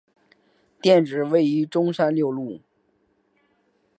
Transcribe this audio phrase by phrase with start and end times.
[0.81, 2.59] 店址位于中山六路。